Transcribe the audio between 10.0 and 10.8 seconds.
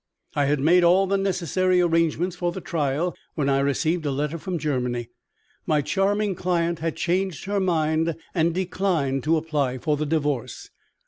Divorce.